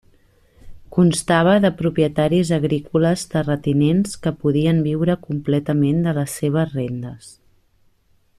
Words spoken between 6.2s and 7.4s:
les seves rendes.